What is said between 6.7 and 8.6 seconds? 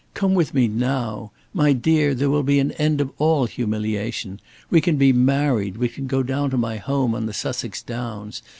home on the Sussex Downs.